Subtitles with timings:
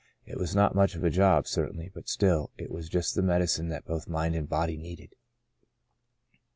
[0.25, 3.69] "It was not much of a job, certainly, but still, it was just the medicine
[3.69, 5.13] that both mind and body needed."